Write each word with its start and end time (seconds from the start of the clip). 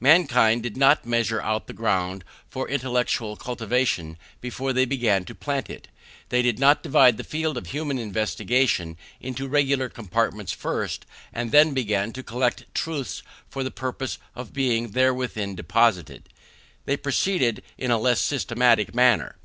Mankind 0.00 0.64
did 0.64 0.76
not 0.76 1.06
measure 1.06 1.40
out 1.40 1.68
the 1.68 1.72
ground 1.72 2.24
for 2.50 2.68
intellectual 2.68 3.36
cultivation 3.36 4.18
before 4.40 4.72
they 4.72 4.84
began 4.86 5.24
to 5.24 5.36
plant 5.36 5.70
it; 5.70 5.86
they 6.30 6.42
did 6.42 6.58
not 6.58 6.82
divide 6.82 7.16
the 7.16 7.22
field 7.22 7.56
of 7.56 7.68
human 7.68 7.96
investigation 7.96 8.96
into 9.20 9.46
regular 9.46 9.88
compartments 9.88 10.50
first, 10.50 11.06
and 11.32 11.52
then 11.52 11.74
begin 11.74 12.12
to 12.12 12.24
collect 12.24 12.64
truths 12.74 13.22
for 13.48 13.62
the 13.62 13.70
purpose 13.70 14.18
of 14.34 14.52
being 14.52 14.90
therein 14.90 15.54
deposited; 15.54 16.28
they 16.84 16.96
proceeded 16.96 17.62
in 17.78 17.92
a 17.92 17.98
less 17.98 18.20
systematic 18.20 18.96
manner. 18.96 19.36